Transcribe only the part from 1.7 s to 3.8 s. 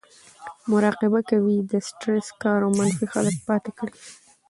د سټرېس کار او منفي خلک پاتې